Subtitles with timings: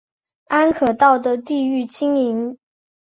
[0.47, 2.57] 安可道的地域经营。